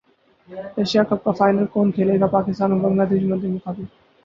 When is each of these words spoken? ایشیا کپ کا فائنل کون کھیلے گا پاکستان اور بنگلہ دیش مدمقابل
ایشیا 0.77 1.03
کپ 1.03 1.23
کا 1.23 1.31
فائنل 1.33 1.65
کون 1.73 1.91
کھیلے 1.91 2.19
گا 2.19 2.27
پاکستان 2.29 2.71
اور 2.71 2.79
بنگلہ 2.79 3.05
دیش 3.09 3.23
مدمقابل 3.25 3.83